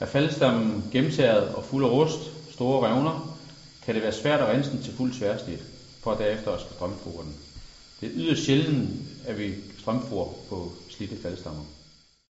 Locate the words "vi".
9.38-9.54